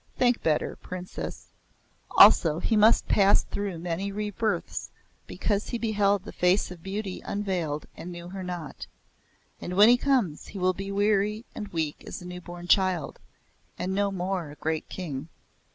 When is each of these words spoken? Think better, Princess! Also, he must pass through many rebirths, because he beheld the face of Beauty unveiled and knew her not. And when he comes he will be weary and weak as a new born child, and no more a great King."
Think 0.17 0.41
better, 0.41 0.75
Princess! 0.77 1.49
Also, 2.09 2.57
he 2.57 2.75
must 2.75 3.07
pass 3.07 3.43
through 3.43 3.77
many 3.77 4.11
rebirths, 4.11 4.89
because 5.27 5.67
he 5.69 5.77
beheld 5.77 6.23
the 6.23 6.31
face 6.31 6.71
of 6.71 6.81
Beauty 6.81 7.21
unveiled 7.23 7.85
and 7.95 8.11
knew 8.11 8.29
her 8.29 8.41
not. 8.41 8.87
And 9.59 9.75
when 9.77 9.89
he 9.89 9.97
comes 9.97 10.47
he 10.47 10.57
will 10.57 10.73
be 10.73 10.91
weary 10.91 11.45
and 11.53 11.67
weak 11.67 12.03
as 12.07 12.19
a 12.19 12.25
new 12.25 12.41
born 12.41 12.65
child, 12.65 13.19
and 13.77 13.93
no 13.93 14.09
more 14.11 14.49
a 14.49 14.55
great 14.55 14.89
King." 14.89 15.29